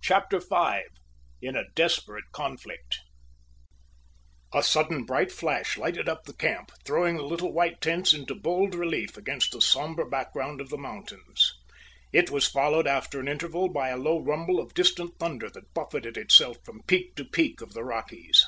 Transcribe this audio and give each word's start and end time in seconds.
CHAPTER 0.00 0.38
V 0.38 0.80
IN 1.42 1.56
A 1.56 1.68
DESPERATE 1.74 2.24
CONFLICT 2.32 3.00
A 4.54 4.62
sudden 4.62 5.04
bright 5.04 5.30
flash 5.30 5.76
lighted 5.76 6.08
up 6.08 6.24
the 6.24 6.32
camp, 6.32 6.72
throwing 6.86 7.18
the 7.18 7.22
little 7.22 7.52
white 7.52 7.82
tents 7.82 8.14
into 8.14 8.40
hold 8.42 8.74
relief 8.74 9.18
against 9.18 9.52
the 9.52 9.60
sombre 9.60 10.08
background 10.08 10.62
of 10.62 10.70
the 10.70 10.78
mountains. 10.78 11.52
It 12.14 12.30
was 12.30 12.48
followed 12.48 12.86
after 12.86 13.20
an 13.20 13.28
interval 13.28 13.68
by 13.70 13.90
a 13.90 13.98
low 13.98 14.18
rumble 14.18 14.58
of 14.58 14.72
distant 14.72 15.18
thunder 15.18 15.50
that 15.50 15.74
buffeted 15.74 16.16
itself 16.16 16.56
from 16.64 16.80
peak 16.86 17.14
to 17.16 17.24
peak 17.26 17.60
of 17.60 17.74
the 17.74 17.84
Rockies. 17.84 18.42